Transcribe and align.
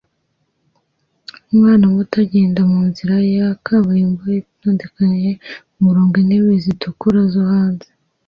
Umwana 1.51 1.83
muto 1.93 2.15
agenda 2.25 2.59
munzira 2.71 3.15
ya 3.35 3.47
kaburimbo 3.63 4.21
itondekanye 4.41 5.31
umurongo 5.77 6.13
wintebe 6.17 6.51
zitukura 6.63 7.19
zo 7.33 7.43
hanze 7.51 7.87